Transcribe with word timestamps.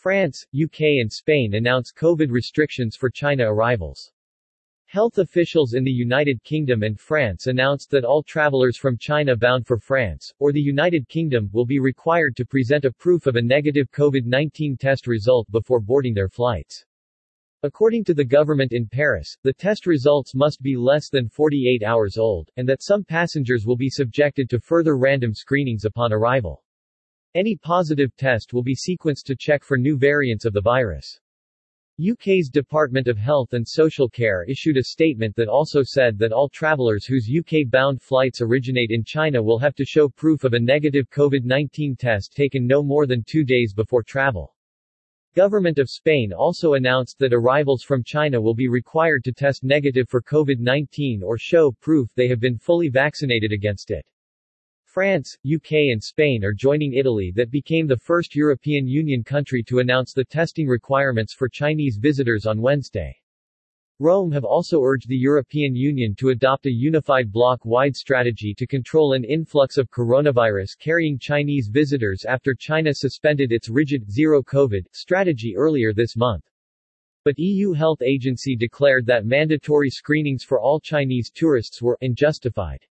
France, 0.00 0.46
UK 0.58 0.80
and 1.02 1.12
Spain 1.12 1.56
announce 1.56 1.92
COVID 1.92 2.30
restrictions 2.30 2.96
for 2.96 3.10
China 3.10 3.52
arrivals. 3.52 4.10
Health 4.86 5.18
officials 5.18 5.74
in 5.74 5.84
the 5.84 5.90
United 5.90 6.42
Kingdom 6.42 6.82
and 6.82 6.98
France 6.98 7.48
announced 7.48 7.90
that 7.90 8.06
all 8.06 8.22
travelers 8.22 8.78
from 8.78 8.96
China 8.96 9.36
bound 9.36 9.66
for 9.66 9.78
France, 9.78 10.32
or 10.38 10.52
the 10.52 10.58
United 10.58 11.06
Kingdom, 11.10 11.50
will 11.52 11.66
be 11.66 11.80
required 11.80 12.34
to 12.36 12.46
present 12.46 12.86
a 12.86 12.92
proof 12.92 13.26
of 13.26 13.36
a 13.36 13.42
negative 13.42 13.90
COVID-19 13.90 14.78
test 14.78 15.06
result 15.06 15.46
before 15.50 15.80
boarding 15.80 16.14
their 16.14 16.30
flights. 16.30 16.82
According 17.62 18.04
to 18.04 18.14
the 18.14 18.24
government 18.24 18.72
in 18.72 18.88
Paris, 18.88 19.36
the 19.42 19.52
test 19.52 19.84
results 19.84 20.34
must 20.34 20.62
be 20.62 20.78
less 20.78 21.10
than 21.10 21.28
48 21.28 21.82
hours 21.82 22.16
old, 22.16 22.48
and 22.56 22.66
that 22.66 22.82
some 22.82 23.04
passengers 23.04 23.66
will 23.66 23.76
be 23.76 23.90
subjected 23.90 24.48
to 24.48 24.60
further 24.60 24.96
random 24.96 25.34
screenings 25.34 25.84
upon 25.84 26.10
arrival. 26.10 26.64
Any 27.36 27.54
positive 27.54 28.16
test 28.16 28.52
will 28.52 28.64
be 28.64 28.74
sequenced 28.74 29.22
to 29.26 29.36
check 29.36 29.62
for 29.62 29.78
new 29.78 29.96
variants 29.96 30.44
of 30.44 30.52
the 30.52 30.60
virus. 30.60 31.20
UK's 32.00 32.48
Department 32.48 33.06
of 33.06 33.18
Health 33.18 33.52
and 33.52 33.64
Social 33.64 34.08
Care 34.08 34.42
issued 34.48 34.76
a 34.76 34.82
statement 34.82 35.36
that 35.36 35.46
also 35.46 35.84
said 35.84 36.18
that 36.18 36.32
all 36.32 36.48
travellers 36.48 37.06
whose 37.06 37.30
UK-bound 37.30 38.02
flights 38.02 38.40
originate 38.40 38.90
in 38.90 39.04
China 39.04 39.40
will 39.40 39.60
have 39.60 39.76
to 39.76 39.84
show 39.84 40.08
proof 40.08 40.42
of 40.42 40.54
a 40.54 40.58
negative 40.58 41.08
COVID-19 41.10 41.96
test 41.96 42.32
taken 42.34 42.66
no 42.66 42.82
more 42.82 43.06
than 43.06 43.22
two 43.22 43.44
days 43.44 43.72
before 43.72 44.02
travel. 44.02 44.56
Government 45.36 45.78
of 45.78 45.88
Spain 45.88 46.32
also 46.32 46.74
announced 46.74 47.16
that 47.20 47.32
arrivals 47.32 47.84
from 47.84 48.02
China 48.02 48.40
will 48.40 48.56
be 48.56 48.66
required 48.66 49.22
to 49.22 49.32
test 49.32 49.62
negative 49.62 50.08
for 50.08 50.20
COVID-19 50.20 51.22
or 51.22 51.38
show 51.38 51.70
proof 51.80 52.12
they 52.16 52.26
have 52.26 52.40
been 52.40 52.58
fully 52.58 52.88
vaccinated 52.88 53.52
against 53.52 53.92
it. 53.92 54.04
France, 54.92 55.38
UK 55.46 55.70
and 55.92 56.02
Spain 56.02 56.44
are 56.44 56.52
joining 56.52 56.94
Italy 56.94 57.30
that 57.36 57.52
became 57.52 57.86
the 57.86 57.96
first 57.96 58.34
European 58.34 58.88
Union 58.88 59.22
country 59.22 59.62
to 59.62 59.78
announce 59.78 60.12
the 60.12 60.24
testing 60.24 60.66
requirements 60.66 61.32
for 61.32 61.48
Chinese 61.48 61.96
visitors 61.96 62.44
on 62.44 62.60
Wednesday. 62.60 63.16
Rome 64.00 64.32
have 64.32 64.42
also 64.44 64.82
urged 64.82 65.08
the 65.08 65.14
European 65.14 65.76
Union 65.76 66.16
to 66.16 66.30
adopt 66.30 66.66
a 66.66 66.72
unified 66.72 67.30
bloc-wide 67.30 67.94
strategy 67.94 68.52
to 68.58 68.66
control 68.66 69.12
an 69.12 69.22
influx 69.22 69.78
of 69.78 69.92
coronavirus 69.92 70.76
carrying 70.80 71.20
Chinese 71.20 71.68
visitors 71.68 72.24
after 72.24 72.52
China 72.52 72.92
suspended 72.92 73.52
its 73.52 73.68
rigid 73.68 74.10
zero-COVID 74.10 74.86
strategy 74.90 75.54
earlier 75.56 75.94
this 75.94 76.16
month. 76.16 76.42
But 77.24 77.38
EU 77.38 77.74
Health 77.74 78.02
Agency 78.02 78.56
declared 78.56 79.06
that 79.06 79.24
mandatory 79.24 79.90
screenings 79.90 80.42
for 80.42 80.58
all 80.60 80.80
Chinese 80.80 81.30
tourists 81.30 81.80
were 81.80 81.96
unjustified. 82.00 82.84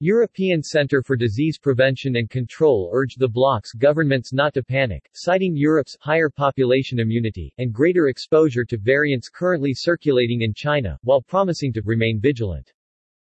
European 0.00 0.62
Centre 0.62 1.02
for 1.02 1.16
Disease 1.16 1.58
Prevention 1.58 2.14
and 2.14 2.30
Control 2.30 2.88
urged 2.92 3.18
the 3.18 3.26
bloc's 3.26 3.72
governments 3.72 4.32
not 4.32 4.54
to 4.54 4.62
panic, 4.62 5.10
citing 5.12 5.56
Europe's 5.56 5.96
higher 6.00 6.30
population 6.30 7.00
immunity 7.00 7.52
and 7.58 7.72
greater 7.72 8.06
exposure 8.06 8.64
to 8.64 8.78
variants 8.78 9.28
currently 9.28 9.74
circulating 9.74 10.42
in 10.42 10.54
China, 10.54 10.96
while 11.02 11.20
promising 11.20 11.72
to 11.72 11.82
remain 11.82 12.20
vigilant. 12.20 12.72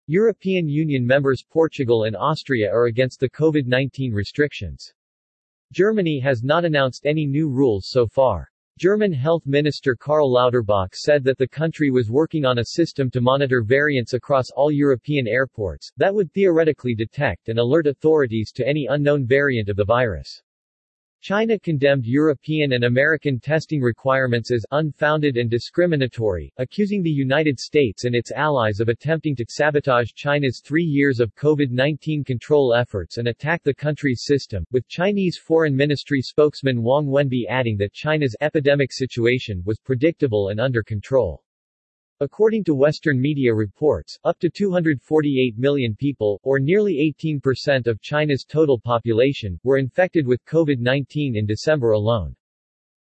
European 0.07 0.67
Union 0.67 1.07
members 1.07 1.45
Portugal 1.49 2.03
and 2.03 2.17
Austria 2.17 2.69
are 2.69 2.87
against 2.87 3.21
the 3.21 3.29
COVID-19 3.29 4.13
restrictions. 4.13 4.93
Germany 5.71 6.19
has 6.19 6.43
not 6.43 6.65
announced 6.65 7.05
any 7.05 7.25
new 7.25 7.47
rules 7.47 7.87
so 7.87 8.05
far. 8.05 8.51
German 8.79 9.11
Health 9.11 9.45
Minister 9.45 9.93
Karl 9.93 10.31
Lauterbach 10.31 10.95
said 10.95 11.21
that 11.25 11.37
the 11.37 11.49
country 11.49 11.91
was 11.91 12.09
working 12.09 12.45
on 12.45 12.59
a 12.59 12.63
system 12.63 13.11
to 13.11 13.19
monitor 13.19 13.61
variants 13.61 14.13
across 14.13 14.51
all 14.55 14.71
European 14.71 15.27
airports, 15.27 15.91
that 15.97 16.15
would 16.15 16.31
theoretically 16.31 16.95
detect 16.95 17.49
and 17.49 17.59
alert 17.59 17.87
authorities 17.87 18.53
to 18.53 18.65
any 18.65 18.87
unknown 18.89 19.27
variant 19.27 19.67
of 19.67 19.75
the 19.75 19.83
virus. 19.83 20.41
China 21.21 21.59
condemned 21.59 22.05
European 22.05 22.71
and 22.71 22.85
American 22.85 23.41
testing 23.41 23.81
requirements 23.81 24.51
as 24.51 24.65
unfounded 24.71 25.35
and 25.35 25.49
discriminatory, 25.49 26.49
accusing 26.57 27.03
the 27.03 27.09
United 27.09 27.59
States 27.59 28.05
and 28.05 28.15
its 28.15 28.31
allies 28.31 28.79
of 28.79 28.87
attempting 28.87 29.35
to 29.35 29.45
sabotage 29.49 30.13
China's 30.13 30.61
three 30.63 30.85
years 30.85 31.19
of 31.19 31.35
COVID-19 31.35 32.25
control 32.25 32.73
efforts 32.73 33.17
and 33.17 33.27
attack 33.27 33.61
the 33.63 33.73
country's 33.73 34.23
system, 34.23 34.65
with 34.71 34.87
Chinese 34.87 35.37
Foreign 35.37 35.75
Ministry 35.75 36.21
spokesman 36.21 36.81
Wang 36.81 37.07
Wenbin 37.07 37.47
adding 37.49 37.75
that 37.75 37.91
China's 37.91 38.37
epidemic 38.39 38.93
situation 38.93 39.61
was 39.65 39.77
predictable 39.77 40.49
and 40.49 40.59
under 40.61 40.81
control. 40.81 41.43
According 42.21 42.65
to 42.65 42.75
Western 42.75 43.17
media 43.17 43.53
reports, 43.53 44.19
up 44.25 44.37
to 44.39 44.49
248 44.49 45.57
million 45.57 45.95
people, 45.95 46.37
or 46.43 46.59
nearly 46.59 47.15
18% 47.17 47.87
of 47.87 48.01
China's 48.01 48.43
total 48.43 48.77
population, 48.77 49.57
were 49.63 49.77
infected 49.77 50.27
with 50.27 50.43
COVID-19 50.43 51.37
in 51.37 51.45
December 51.45 51.93
alone. 51.93 52.35